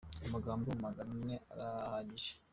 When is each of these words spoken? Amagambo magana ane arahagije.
Amagambo 0.25 0.67
magana 0.83 1.11
ane 1.19 1.35
arahagije. 1.51 2.33